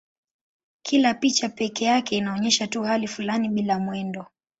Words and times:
Kila 0.81 1.13
picha 1.13 1.49
pekee 1.49 1.85
yake 1.85 2.17
inaonyesha 2.17 2.67
tu 2.67 2.83
hali 2.83 3.07
fulani 3.07 3.49
bila 3.49 3.79
mwendo. 3.79 4.25